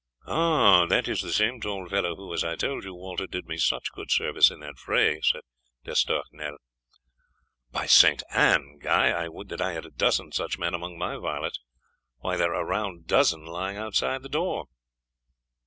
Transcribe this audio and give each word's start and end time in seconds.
"That 0.25 1.03
is 1.05 1.21
the 1.21 1.31
same 1.31 1.61
tall 1.61 1.87
fellow 1.87 2.15
who, 2.15 2.33
as 2.33 2.43
I 2.43 2.55
told 2.55 2.85
you, 2.85 2.95
Walter, 2.95 3.27
did 3.27 3.45
me 3.45 3.57
such 3.59 3.91
good 3.91 4.09
service 4.09 4.49
in 4.49 4.61
that 4.61 4.79
fray," 4.79 5.21
said 5.21 5.41
D'Estournel. 5.83 6.57
"By 7.71 7.85
Saint 7.85 8.23
Anne, 8.33 8.79
Guy, 8.81 9.11
I 9.11 9.27
would 9.27 9.49
that 9.49 9.61
I 9.61 9.73
had 9.73 9.85
a 9.85 9.91
dozen 9.91 10.31
such 10.31 10.57
men 10.57 10.73
among 10.73 10.97
my 10.97 11.17
varlets. 11.17 11.59
Why, 12.17 12.35
there 12.35 12.55
are 12.55 12.63
a 12.63 12.65
round 12.65 13.05
dozen 13.05 13.45
lying 13.45 13.77
outside 13.77 14.23
the 14.23 14.27
door." 14.29 14.65